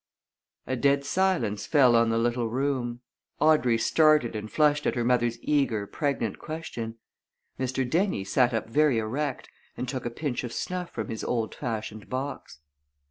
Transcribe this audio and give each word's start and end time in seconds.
A 0.65 0.75
dead 0.75 1.05
silence 1.05 1.67
fell 1.67 1.95
on 1.95 2.09
the 2.09 2.17
little 2.17 2.49
room. 2.49 3.01
Audrey 3.39 3.77
started 3.77 4.35
and 4.35 4.51
flushed 4.51 4.87
at 4.87 4.95
her 4.95 5.03
mother's 5.03 5.37
eager, 5.43 5.85
pregnant 5.85 6.39
question; 6.39 6.95
Mr. 7.59 7.87
Dennie 7.87 8.23
sat 8.23 8.51
up 8.51 8.67
very 8.67 8.97
erect 8.97 9.47
and 9.77 9.87
took 9.87 10.07
a 10.07 10.09
pinch 10.09 10.43
of 10.43 10.53
snuff 10.53 10.89
from 10.89 11.09
his 11.09 11.23
old 11.23 11.53
fashioned 11.53 12.09
box. 12.09 12.61